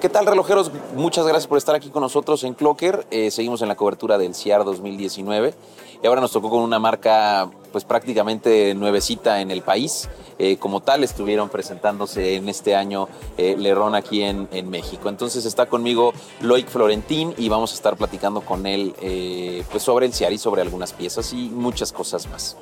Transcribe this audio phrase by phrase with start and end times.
[0.00, 0.70] ¿Qué tal, relojeros?
[0.96, 3.06] Muchas gracias por estar aquí con nosotros en Clocker.
[3.10, 5.52] Eh, seguimos en la cobertura del CIAR 2019
[6.02, 10.08] y ahora nos tocó con una marca pues prácticamente nuevecita en el país.
[10.38, 15.10] Eh, como tal, estuvieron presentándose en este año eh, Lerón aquí en, México.
[15.10, 20.06] Entonces está conmigo Loic Florentín y vamos a estar platicando con él eh, pues sobre
[20.06, 22.56] el CIAR y sobre algunas piezas y muchas cosas más.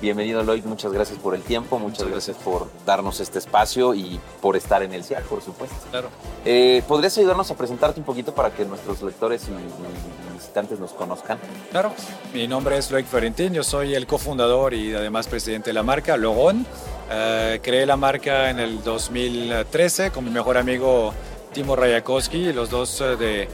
[0.00, 0.64] Bienvenido, Lloyd.
[0.64, 4.92] Muchas gracias por el tiempo, muchas gracias por darnos este espacio y por estar en
[4.92, 5.76] el CIAR, por supuesto.
[5.90, 6.08] Claro.
[6.44, 10.92] Eh, ¿Podrías ayudarnos a presentarte un poquito para que nuestros lectores y, y visitantes nos
[10.92, 11.38] conozcan?
[11.70, 11.92] Claro.
[12.34, 16.16] Mi nombre es Lloyd Florentín, yo soy el cofundador y además presidente de la marca,
[16.16, 16.66] Logón.
[17.10, 21.14] Eh, creé la marca en el 2013 con mi mejor amigo
[21.52, 23.48] Timo Rajakowski, los dos eh, de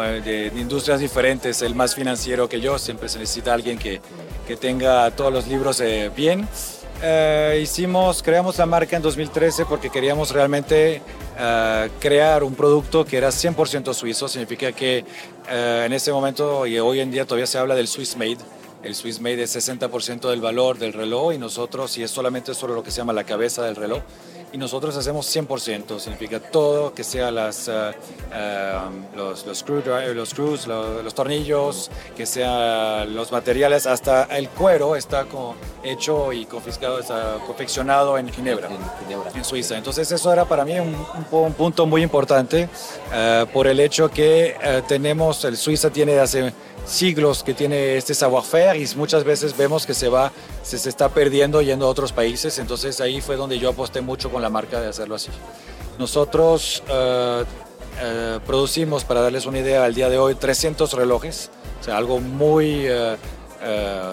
[0.00, 4.00] de, de, industrias diferentes, el más financiero que yo, siempre se necesita alguien que,
[4.46, 6.48] que tenga todos los libros eh, bien.
[7.02, 11.02] Eh, hicimos, creamos la marca en 2013 porque queríamos realmente
[11.34, 15.04] uh, crear un producto que era 100% suizo, significa que
[15.50, 18.38] uh, en ese momento y hoy en día todavía se habla del Swiss Made,
[18.82, 22.74] el Swiss Made es 60% del valor del reloj y nosotros, y es solamente solo
[22.74, 24.02] lo que se llama la cabeza del reloj,
[24.52, 29.82] y nosotros hacemos 100%, significa todo que sea las, uh, uh, los, los, screw,
[30.14, 36.34] los screws, los, los, tornillos, que sean los materiales, hasta el cuero está como hecho
[36.34, 39.30] y confiscado, está confeccionado en Ginebra, en, Ginebra.
[39.34, 39.78] en Suiza.
[39.78, 42.68] Entonces eso era para mí un, un, un punto muy importante
[43.08, 44.54] uh, por el hecho que
[44.86, 46.52] tenemos, el Suiza tiene hace
[46.86, 51.62] siglos que tiene este savoir-faire y muchas veces vemos que se va, se, está perdiendo
[51.62, 52.58] yendo a otros países.
[52.58, 55.30] Entonces ahí fue donde yo aposté mucho con la marca de hacerlo así.
[55.98, 61.84] Nosotros uh, uh, producimos, para darles una idea, al día de hoy 300 relojes, o
[61.84, 62.86] sea, algo muy...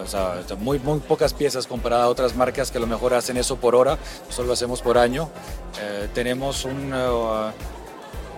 [0.05, 3.55] Sea, muy, muy pocas piezas comparado a otras marcas que a lo mejor hacen eso
[3.55, 3.97] por hora,
[4.27, 5.31] nosotros lo hacemos por año.
[6.13, 6.93] tenemos un,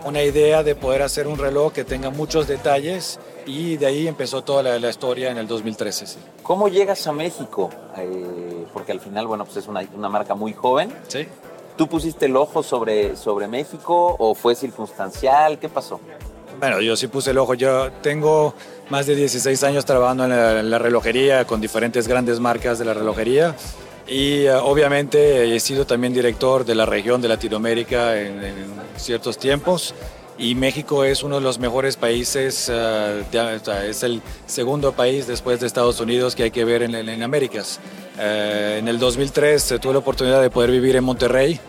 [0.05, 4.43] una idea de poder hacer un reloj que tenga muchos detalles y de ahí empezó
[4.43, 6.07] toda la, la historia en el 2013.
[6.07, 6.19] Sí.
[6.43, 7.69] ¿Cómo llegas a México?
[7.97, 10.93] Eh, porque al final, bueno, pues es una, una, marca muy joven.
[11.07, 11.27] Sí.
[11.77, 15.59] ¿Tú pusiste el ojo sobre, sobre México o fue circunstancial?
[15.59, 15.99] ¿Qué pasó?
[16.59, 17.53] Bueno, yo sí puse el ojo.
[17.53, 18.53] Yo tengo
[18.89, 22.85] más de 16 años trabajando en la, en la relojería con diferentes grandes marcas de
[22.85, 23.55] la relojería.
[24.07, 28.55] Y uh, obviamente he sido también director de la región de Latinoamérica en, en
[28.97, 29.95] ciertos tiempos
[30.41, 35.67] y México es uno de los mejores países, de, es el segundo país después de
[35.67, 37.79] Estados Unidos que hay que ver en, en Américas.
[38.17, 41.59] Uh, en el 2003 tuve la oportunidad de poder vivir en Monterrey,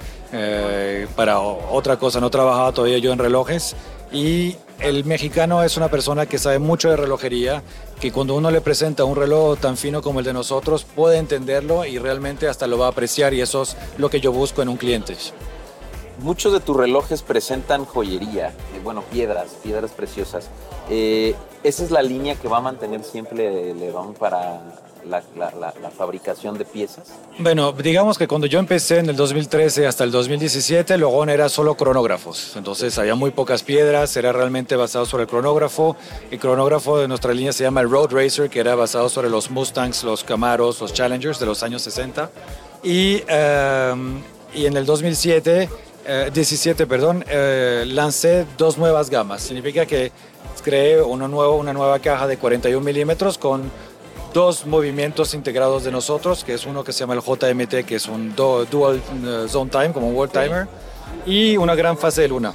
[1.15, 3.77] para otra cosa no trabajaba todavía yo en relojes
[4.11, 7.63] y el mexicano es una persona que sabe mucho de relojería,
[8.01, 11.85] que cuando uno le presenta un reloj tan fino como el de nosotros puede entenderlo
[11.85, 14.71] y realmente hasta lo va a apreciar y eso es lo que yo busco en
[14.71, 15.15] un cliente.
[16.21, 20.49] Muchos de tus relojes presentan joyería, eh, bueno, piedras, piedras preciosas.
[20.91, 24.61] Eh, ¿Esa es la línea que va a mantener siempre León para
[25.09, 25.23] la,
[25.97, 27.13] fabricación de piezas?
[27.39, 31.77] Bueno, digamos que cuando yo empecé en el 2013 hasta el 2017, Logón era solo
[31.77, 32.57] cronógrafos.
[32.57, 35.97] Entonces había muy pocas piedras, era realmente basado sobre el cronógrafo.
[36.31, 39.51] El cronógrafo de nuestra línea se llama el Road Racer, que era basado sobre los
[39.51, 42.31] Mustangs, los Camaros, los Challengers de los años 60.
[42.83, 44.21] Y, um,
[44.55, 45.69] y en el 2007
[46.05, 49.43] eh, 17, perdón, eh, lancé dos nuevas gamas.
[49.43, 50.13] Significa que
[50.63, 53.71] creé uno nuevo, una nueva caja de 41 milímetros con
[54.33, 58.07] dos movimientos integrados de nosotros, que es uno que se llama el JMT, que es
[58.07, 60.67] un dual uh, zone time, como un world timer,
[61.27, 62.53] y una gran fase de luna.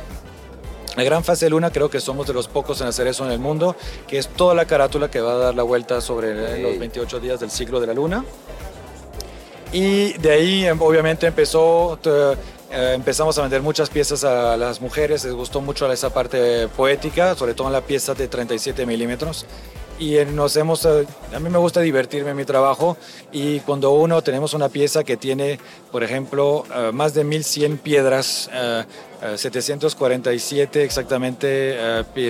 [0.96, 3.32] La gran fase de luna creo que somos de los pocos en hacer eso en
[3.32, 3.76] el mundo,
[4.08, 7.40] que es toda la carátula que va a dar la vuelta sobre los 28 días
[7.40, 8.26] del ciclo de la luna.
[9.72, 12.00] Y de ahí em, obviamente empezó
[12.72, 17.36] eh, empezamos a vender muchas piezas a las mujeres, les gustó mucho esa parte poética,
[17.36, 19.46] sobre todo en la pieza de 37 milímetros.
[20.00, 22.98] Y nos hemos, eh, a mí me gusta divertirme en mi trabajo
[23.32, 25.60] y cuando uno tenemos una pieza que tiene,
[25.92, 31.76] por ejemplo, uh, más de 1100 piedras, uh, uh, 747 exactamente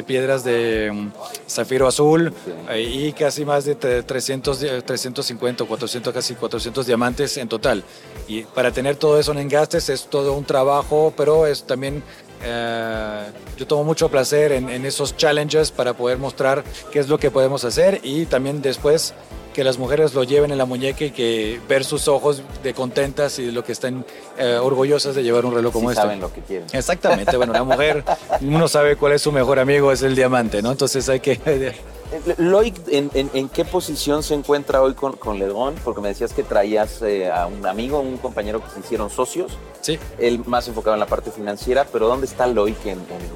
[0.06, 1.12] piedras de um,
[1.46, 2.34] zafiro azul
[2.74, 7.84] y casi más de 300, 350, 400, casi 400 diamantes en total.
[8.30, 12.02] Y para tener todo eso en engastes es todo un trabajo, pero es también
[12.40, 17.18] Uh, yo tomo mucho placer en, en, esos challenges para poder mostrar qué es lo
[17.18, 19.16] que podemos hacer y también después
[19.58, 23.40] que las mujeres lo lleven en la muñeca y que ver sus ojos de contentas
[23.40, 24.06] y lo que estén
[24.40, 26.02] uh, orgullosas de llevar un reloj como sí este.
[26.04, 26.68] saben lo que quieren.
[26.74, 28.04] Exactamente, bueno, una mujer,
[28.42, 30.70] uno sabe cuál es su mejor amigo, es el diamante, ¿no?
[30.70, 31.40] Entonces hay que
[32.38, 35.76] Loic, ¿en, qué posición se encuentra hoy con, con Ledón?
[35.84, 39.58] Porque me decías que traías eh, a un amigo, un compañero que se hicieron socios.
[39.82, 40.00] Sí.
[40.18, 42.78] Él más enfocado en la parte financiera, pero ¿dónde está Loic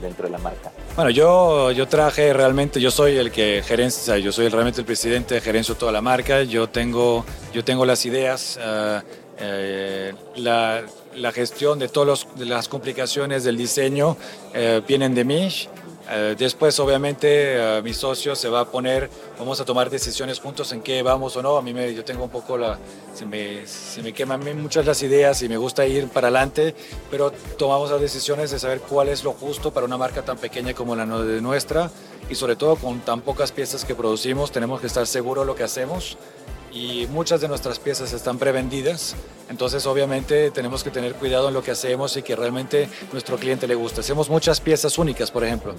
[0.01, 0.71] dentro de la marca?
[0.95, 5.39] Bueno, yo, yo traje realmente, yo soy el que gerencia, yo soy realmente el presidente,
[5.41, 9.03] gerencio toda la marca, yo tengo, yo tengo las ideas, ah,
[9.39, 10.83] eh, la,
[11.15, 14.17] la, gestión de todas las complicaciones del diseño
[14.53, 15.49] eh, vienen de mí.
[16.13, 19.09] Eh, después, obviamente, uh, mi socio se va a poner,
[19.39, 21.55] vamos a tomar decisiones juntos en qué vamos o no.
[21.55, 22.77] A mí me, yo tengo un poco la,
[23.13, 26.75] se me, se me queman muchas las ideas y me gusta ir para adelante,
[27.09, 30.73] pero tomamos las decisiones de saber cuál es lo justo para una marca tan pequeña
[30.73, 31.89] como la nuestra
[32.29, 35.55] y sobre todo con tan pocas piezas que producimos, tenemos que estar seguros de lo
[35.55, 36.17] que hacemos
[36.73, 39.15] y muchas de nuestras piezas están prevendidas,
[39.49, 43.67] entonces obviamente tenemos que tener cuidado en lo que hacemos y que realmente nuestro cliente
[43.67, 44.01] le guste.
[44.01, 45.73] Hacemos muchas piezas únicas, por ejemplo.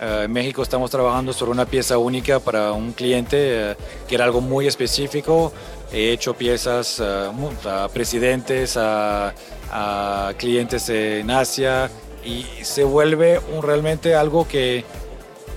[0.00, 4.24] Uh, en México estamos trabajando sobre una pieza única para un cliente uh, que era
[4.24, 5.52] algo muy específico.
[5.92, 9.34] He hecho piezas uh, a presidentes, a,
[9.70, 11.90] a, clientes en Asia
[12.24, 14.84] y se vuelve un, realmente algo que,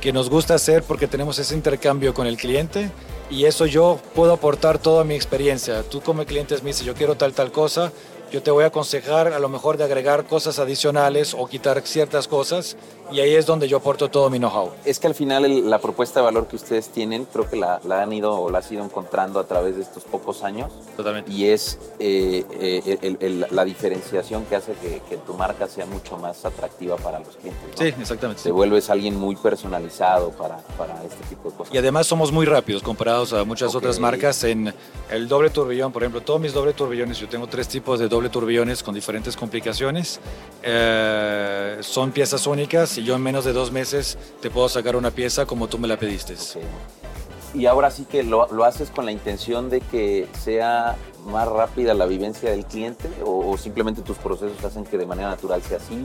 [0.02, 2.92] que nos gusta hacer porque tenemos ese intercambio con el cliente
[3.30, 5.84] y eso yo puedo aportar toda mi experiencia.
[5.84, 7.92] Tú como cliente me dices, yo quiero tal, tal cosa,
[8.32, 12.28] yo te voy a aconsejar a lo mejor de agregar cosas adicionales o quitar ciertas
[12.28, 12.76] cosas
[13.12, 14.72] y ahí es donde yo aporto todo mi know-how.
[14.84, 18.14] Es que al final la propuesta de valor que ustedes tienen, creo que la, han
[18.14, 20.72] ido o la has ido encontrando a través de estos pocos años.
[20.98, 21.32] Totalmente.
[21.32, 26.98] Y es eh, eh, la diferenciación que hace que, tu marca sea mucho más atractiva
[26.98, 27.64] para los clientes.
[27.76, 28.44] Sí, exactamente.
[28.44, 31.74] Te vuelves alguien muy personalizado para, para, este tipo de cosas.
[31.74, 34.74] Y además somos muy rápidos comparados a muchas otras marcas en
[35.10, 38.30] el doble turbillón, por ejemplo, todos mis doble turbillones, yo tengo tres tipos de doble
[38.30, 40.20] turbillones con diferentes complicaciones.
[40.64, 45.12] Eh, son piezas únicas y yo en menos de dos meses te puedo sacar una
[45.12, 46.36] pieza como tú me la pediste.
[47.54, 51.94] Y ahora sí que lo, lo, haces con la intención de que sea más rápida
[51.94, 55.98] la vivencia del cliente o, simplemente tus procesos hacen que de manera natural sea así?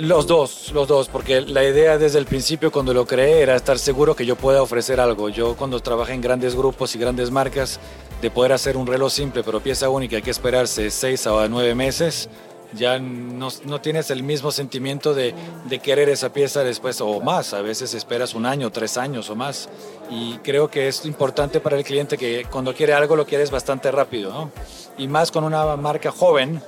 [0.00, 3.78] Los dos, los dos, porque la idea desde el principio cuando lo creé era estar
[3.78, 5.28] seguro que yo pueda ofrecer algo.
[5.28, 7.80] Yo cuando trabajé en grandes grupos y grandes marcas,
[8.20, 11.74] de poder hacer un reloj simple pero pieza única hay que esperarse seis a nueve
[11.74, 12.28] meses,
[12.74, 15.34] ya no, no, tienes el mismo sentimiento de,
[15.64, 17.54] de, querer esa pieza después o más.
[17.54, 19.68] A veces esperas un año, tres años o más.
[20.10, 23.90] Y creo que es importante para el cliente que cuando quiere algo lo quieres bastante
[23.90, 24.30] rápido.
[24.32, 24.50] ¿no?
[24.98, 26.60] Y más con una marca joven,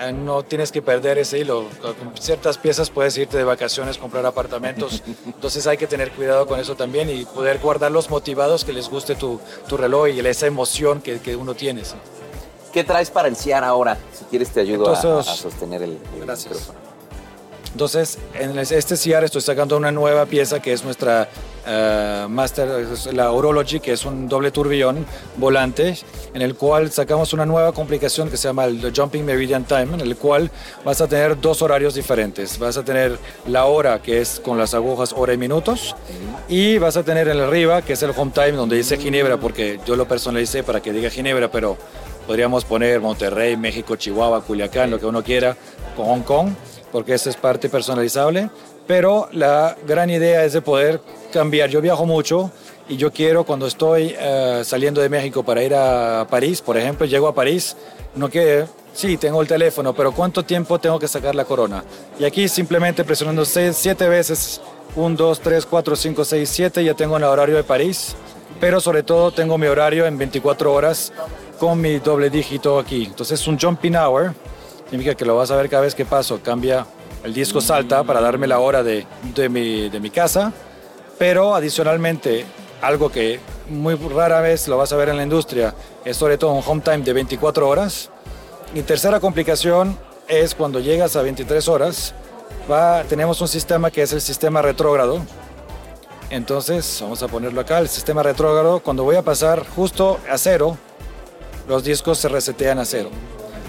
[0.00, 1.64] eh, no tienes que perder ese hilo.
[1.80, 5.02] Con ciertas piezas puedes irte de vacaciones, comprar apartamentos.
[5.26, 9.14] Entonces hay que tener cuidado con eso también y poder guardarlos motivados que les guste
[9.14, 11.82] tu, tu reloj y esa emoción que, que uno tiene.
[12.78, 13.98] ¿Qué traes para el CIAR ahora?
[14.16, 16.78] Si quieres te ayudo a, sostener el, micrófono.
[17.72, 21.28] Entonces, en este CIAR estoy sacando una nueva pieza que es nuestra
[21.66, 25.04] uh, Master, la Orology, que es un doble turbillón
[25.38, 25.98] volante,
[26.32, 30.00] en el cual sacamos una nueva complicación que se llama el Jumping Meridian Time, en
[30.00, 30.48] el cual
[30.84, 32.60] vas a tener dos horarios diferentes.
[32.60, 35.96] Vas a tener la hora, que es con las agujas hora y minutos,
[36.48, 39.80] y vas a tener en arriba, que es el Home Time, donde dice Ginebra, porque
[39.84, 41.76] yo lo personalicé para que diga Ginebra, pero
[42.28, 45.56] Podríamos poner Monterrey, México, Chihuahua, Culiacán, lo que uno quiera,
[45.96, 46.50] con Hong Kong,
[46.92, 48.50] porque esa es parte personalizable.
[48.86, 51.00] Pero la gran idea es de poder
[51.32, 51.70] cambiar.
[51.70, 52.50] Yo viajo mucho
[52.86, 57.06] y yo quiero cuando estoy eh, saliendo de México para ir a París, por ejemplo,
[57.06, 57.78] llego a París,
[58.14, 61.82] no que sí, tengo el teléfono, pero ¿cuánto tiempo tengo que sacar la corona?
[62.18, 64.60] Y aquí simplemente presionando siete veces,
[64.96, 68.14] 1, 2, 3, 4, 5, 6, 7, ya tengo el horario de París,
[68.60, 71.10] pero sobre todo tengo mi horario en 24 horas
[71.58, 73.04] con mi doble dígito aquí.
[73.04, 74.34] Entonces un jumping hour
[74.88, 76.40] significa que lo vas a ver cada vez que paso.
[76.42, 76.86] Cambia,
[77.24, 80.52] el disco salta para darme la hora de, de, mi, de mi casa,
[81.18, 82.46] pero adicionalmente
[82.80, 85.74] algo que muy rara vez lo vas a ver en la industria
[86.04, 88.10] es sobre todo un home time de 24 horas.
[88.74, 89.98] Y tercera complicación
[90.28, 92.14] es cuando llegas a 23 horas,
[92.70, 95.20] va, tenemos un sistema que es el sistema retrógrado.
[96.30, 100.76] Entonces, vamos a ponerlo acá, el sistema retrógrado, cuando voy a pasar justo a cero,
[101.68, 103.10] los discos se resetean a cero.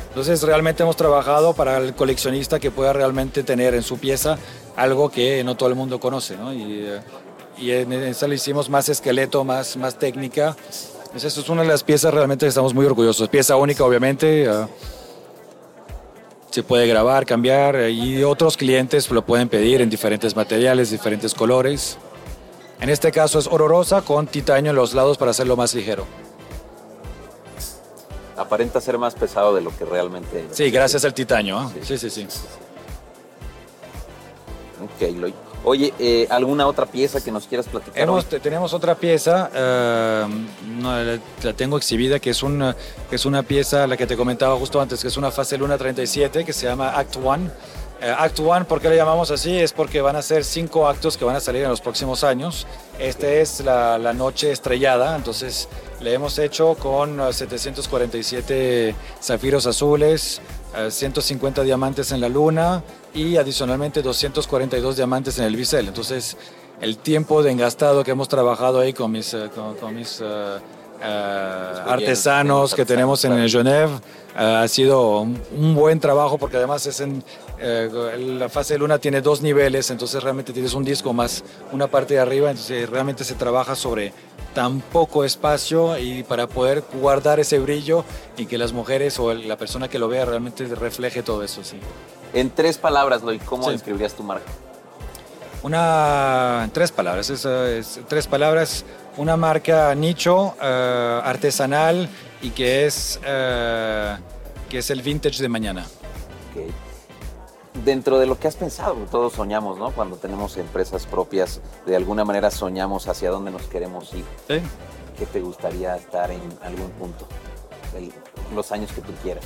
[0.07, 4.39] Entonces realmente hemos trabajado para el coleccionista que pueda realmente tener en su pieza
[4.75, 6.35] algo que no todo el mundo conoce.
[6.35, 6.51] ¿no?
[6.51, 7.01] Y, eh,
[7.57, 10.55] y, en esa le hicimos más esqueleto, más, más técnica.
[11.05, 13.29] Entonces es una de las piezas realmente que estamos muy orgullosos.
[13.29, 14.49] Pieza única obviamente.
[14.49, 14.67] Uh,
[16.49, 21.35] se puede grabar, cambiar eh, y otros clientes lo pueden pedir en diferentes materiales, diferentes
[21.35, 21.97] colores.
[22.81, 26.28] En este caso es oro rosa con titanio en los lados para hacerlo más ligero
[28.39, 31.61] aparenta ser más pesado de lo que realmente Sí, gracias al titanio.
[31.61, 31.81] ¿eh?
[31.83, 32.27] Sí, sí, sí.
[34.81, 35.33] Ok,
[35.65, 38.01] Oye, eh, ¿alguna otra pieza que nos quieras platicar?
[38.01, 40.25] Hemos, tenemos otra pieza, eh,
[40.81, 42.75] la, tengo exhibida, que es, una,
[43.09, 45.77] que es una pieza, la que te comentaba justo antes, que es una fase Luna
[45.77, 47.51] 37, que se llama Act One.
[48.01, 49.57] Eh, Act One, ¿por qué le llamamos así?
[49.57, 52.65] Es porque van a ser cinco actos que van a salir en los próximos años.
[52.97, 55.67] Este es la, la noche estrellada, entonces
[55.99, 60.41] le hemos hecho con 747 zafiros azules,
[60.89, 65.87] 150 diamantes en la luna y adicionalmente 242 diamantes en el bisel.
[65.87, 66.37] Entonces,
[66.81, 70.57] el tiempo de engastado que hemos trabajado ahí con mis, eh, con, mis eh,
[71.01, 73.91] eh, artesanos que tenemos en Genève
[74.35, 77.23] ha sido un, buen trabajo porque además es en
[78.39, 82.13] la fase de luna tiene dos niveles, entonces realmente tienes un disco más una parte
[82.13, 84.13] de arriba, entonces realmente se trabaja sobre
[84.53, 88.03] tan poco espacio y para poder guardar ese brillo
[88.37, 91.63] y que las mujeres o la persona que lo vea realmente refleje todo eso.
[91.63, 91.77] Sí.
[92.33, 94.51] En tres palabras, Loy, ¿cómo describirías tu marca?
[95.61, 98.85] Una, tres palabras, es, tres palabras,
[99.17, 102.09] una marca nicho, eh, artesanal
[102.41, 104.15] y que es, eh,
[104.69, 105.85] que es el vintage de mañana.
[106.51, 106.71] Okay
[107.85, 109.91] dentro de lo que has pensado, todos soñamos, ¿no?
[109.91, 114.25] Cuando tenemos empresas propias, de alguna manera soñamos hacia dónde nos queremos ir.
[114.47, 114.59] ¿Sí?
[115.17, 117.27] ¿Qué te gustaría estar en algún punto?
[118.55, 119.45] los años que tú quieras.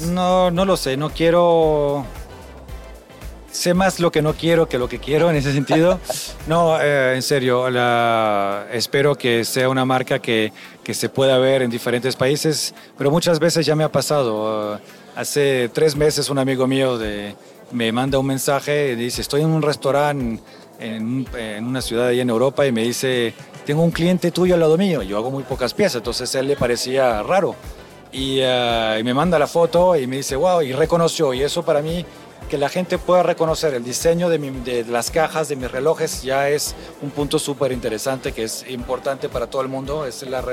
[0.00, 2.04] No, no lo sé, no quiero...
[3.52, 5.98] Sé más lo que no quiero que lo que quiero en ese sentido.
[6.46, 8.66] No, eh, en serio, la...
[8.72, 10.52] espero que sea una marca que,
[10.82, 14.80] que, se pueda ver en diferentes países, pero muchas veces ya me ha pasado.
[15.14, 17.36] Hace tres meses un amigo mío de,
[17.72, 20.42] me manda un mensaje y dice, estoy en un restaurante
[20.80, 23.34] en, una ciudad ahí en Europa y me dice,
[23.66, 25.02] tengo un cliente tuyo al lado mío.
[25.02, 27.54] Yo hago muy pocas piezas, entonces a él le parecía raro.
[28.12, 31.32] Y, eh, me manda la foto y me dice, wow, y reconoció.
[31.34, 32.04] Y eso para mí,
[32.50, 36.74] que la gente pueda reconocer el diseño de, las cajas, de mis relojes, ya es
[37.00, 40.04] un punto súper interesante que es importante para todo el mundo.
[40.04, 40.44] Es la,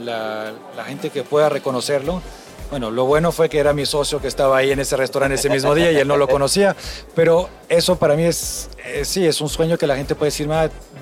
[0.00, 2.22] la, la gente que pueda reconocerlo.
[2.70, 5.50] Bueno, lo bueno fue que era mi socio que estaba ahí en ese restaurante ese
[5.50, 6.74] mismo día y él no lo conocía,
[7.14, 10.48] pero eso para mí es, eh, sí, es un sueño que la gente puede decir,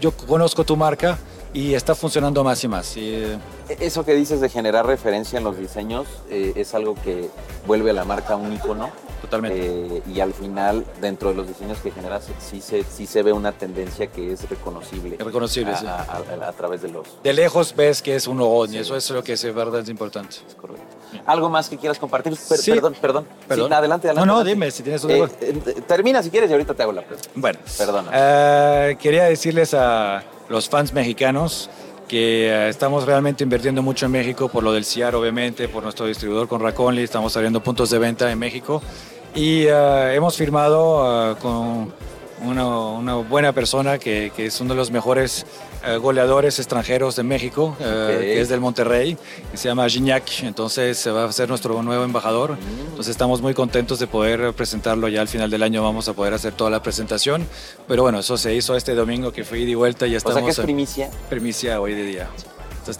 [0.00, 1.16] yo conozco tu marca
[1.52, 2.94] y está funcionando más y más.
[2.96, 3.38] Eh,
[3.80, 7.28] eso que dices de generar referencia en los diseños eh, es algo que
[7.66, 8.90] vuelve a la marca un icono
[9.20, 9.98] Totalmente.
[9.98, 13.32] Eh, y al final, dentro de los diseños que generas, sí se, sí se ve
[13.32, 15.16] una tendencia que es reconocible.
[15.18, 15.86] reconocible, a, sí.
[15.86, 17.06] A, través de los...
[17.22, 19.88] De lejos ves que es un OON y eso es lo que es verdad es
[19.88, 20.36] importante.
[20.48, 20.96] Es correcto.
[21.26, 22.34] ¿Algo más que quieras compartir?
[22.48, 23.26] Perdón, perdón.
[23.46, 23.72] ¿Perdón?
[23.72, 24.26] adelante, adelante.
[24.26, 27.02] No, no, dime si tienes eh, eh, termina si quieres y ahorita te hago la
[27.02, 27.30] pregunta.
[27.34, 27.58] Bueno.
[27.76, 28.96] Perdona.
[28.98, 31.70] quería decirles a los fans mexicanos
[32.08, 36.48] que estamos realmente invirtiendo mucho en México por lo del CIAR, obviamente, por nuestro distribuidor
[36.48, 38.82] con Raconli, estamos abriendo puntos de venta en México
[39.34, 41.92] y eh, hemos firmado eh, con
[42.42, 45.46] una, buena persona que, es uno de los mejores
[45.86, 49.16] eh, goleadores extranjeros de México, que es del Monterrey,
[49.50, 52.52] que se llama Gignac, entonces se va a ser nuestro nuevo embajador.
[52.52, 52.88] Mm.
[52.90, 56.34] Entonces estamos muy contentos de poder presentarlo ya al final del año, vamos a poder
[56.34, 57.46] hacer toda la presentación,
[57.88, 60.36] pero bueno, eso se hizo este domingo que fui de vuelta y ya estamos...
[60.36, 61.10] O sea que es primicia.
[61.28, 62.28] Primicia hoy de día.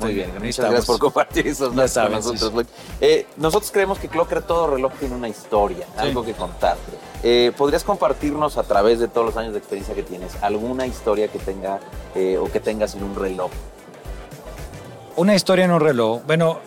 [0.01, 2.67] Muy bien, muchas gracias por compartir esos datos con nosotros.
[3.01, 6.77] Eh, nosotros creemos que Clocker todo reloj tiene una historia, algo que contar.
[7.23, 11.29] Eh, ¿Podrías compartirnos a través de todos los años de experiencia que tienes alguna historia
[11.29, 11.81] que tenga
[12.15, 13.51] eh, o que tengas en un reloj?
[15.17, 16.23] Una historia en un reloj.
[16.27, 16.61] Bueno,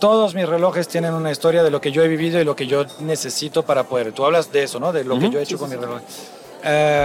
[0.00, 2.66] todos mis relojes tienen una historia de lo que yo he vivido y lo que
[2.66, 4.12] yo necesito para poder.
[4.12, 4.92] Tú hablas de eso, ¿no?
[4.92, 6.00] De lo que yo he hecho con mi reloj.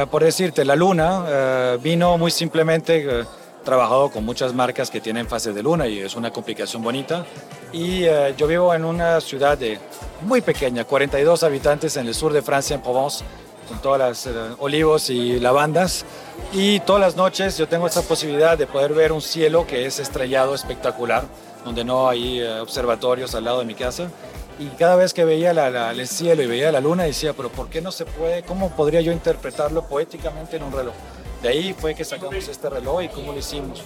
[0.09, 3.25] por decirte, la luna vino muy simplemente
[3.63, 7.25] trabajado con muchas marcas que tienen fase de luna y es una complicación bonita.
[7.71, 9.79] Y eh, yo vivo en una ciudad de,
[10.21, 13.23] muy pequeña, 42 habitantes en el sur de Francia, en Provence,
[13.67, 16.05] con todas las eh, olivos y lavandas.
[16.51, 19.99] Y todas las noches yo tengo esa posibilidad de poder ver un cielo que es
[19.99, 21.25] estrellado espectacular,
[21.63, 24.09] donde no hay eh, observatorios al lado de mi casa.
[24.57, 27.81] Y cada vez que veía el cielo y veía la luna, decía, pero ¿por qué
[27.81, 28.43] no se puede?
[28.43, 30.93] ¿Cómo podría yo interpretarlo poéticamente en un reloj?
[31.41, 33.81] De ahí fue que sacamos este reloj y cómo lo hicimos.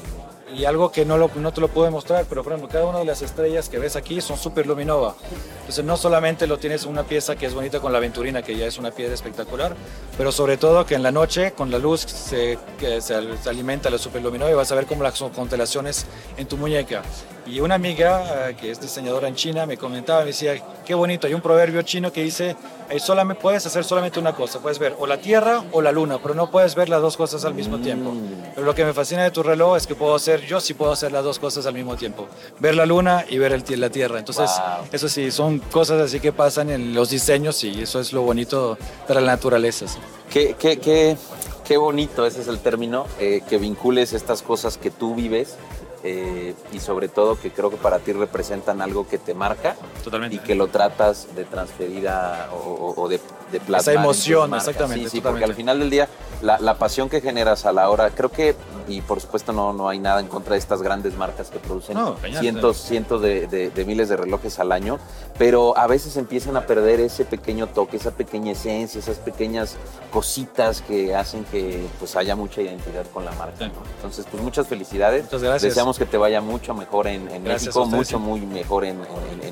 [0.55, 2.99] Y algo que no, lo, no te lo puedo mostrar, pero por ejemplo, cada una
[2.99, 5.15] de las estrellas que ves aquí son super luminova.
[5.61, 8.67] Entonces no solamente lo tienes una pieza que es bonita con la aventurina, que ya
[8.67, 9.75] es una piedra espectacular,
[10.15, 13.15] pero sobre todo que en la noche con la luz se, que se,
[13.47, 16.05] alimenta la superluminova y vas a ver como las constelaciones
[16.37, 17.01] en tu muñeca.
[17.45, 21.27] Y una amiga eh, que es diseñadora en China me comentaba, me decía, qué bonito,
[21.27, 22.55] hay un proverbio chino que dice,
[22.89, 26.19] eh, solamente, puedes hacer solamente una cosa, puedes ver o la Tierra o la Luna,
[26.21, 28.13] pero no puedes ver las dos cosas al mismo tiempo.
[28.55, 30.93] Pero lo que me fascina de tu reloj es que puedo hacer, yo sí puedo
[30.93, 32.27] hacer las dos cosas al mismo tiempo,
[32.59, 34.19] ver la Luna y ver el, la Tierra.
[34.19, 34.49] Entonces,
[34.91, 38.77] eso sí, son cosas así que pasan en los diseños y eso es lo bonito
[39.05, 39.85] para la naturaleza.
[40.29, 41.17] ¿Qué, qué, qué
[41.63, 45.55] qué bonito, ese es el término, eh, que vincules estas cosas que tú vives
[46.03, 50.35] eh, y sobre todo que creo que para ti representan algo que te marca Totalmente.
[50.35, 53.19] y que lo tratas de transferir a, o, o de,
[53.51, 53.79] de plasmar.
[53.81, 56.07] Esa emoción, exactamente, Sí, sí, porque al final del día
[56.41, 58.53] la, la pasión que generas a la hora, creo que,
[58.89, 61.95] y por supuesto no, no hay nada en contra de estas grandes marcas que producen
[61.95, 64.99] No, cientos, cientos de, de- de miles de relojes al año,
[65.37, 69.77] pero a veces empiezan a perder ese pequeño toque, esa pequeña esencia, esas pequeñas
[70.11, 73.57] cositas que hacen que pues haya mucha identidad con la marca.
[73.59, 73.65] Sí.
[73.65, 73.81] ¿no?
[73.95, 75.23] Entonces, pues muchas felicidades.
[75.23, 75.71] Muchas gracias.
[75.71, 78.99] Deseamos que te vaya mucho mejor en, México, mucho, muy mejor en,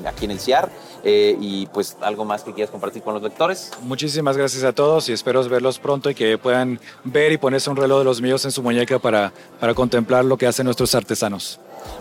[0.06, 0.70] aquí en el CIAR.
[1.04, 3.72] Eh, y pues algo más que quieras compartir con los lectores.
[3.82, 7.76] Muchísimas gracias a todos y espero verlos pronto y que puedan ver y ponerse un
[7.76, 11.58] reloj de los míos en su muñeca para, para contemplar lo que hacen nuestros artesanos.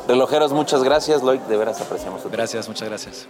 [0.07, 1.21] Relojeros, muchas gracias.
[1.21, 2.29] Lloyd, de veras apreciamos tu.
[2.29, 3.27] Gracias, muchas gracias.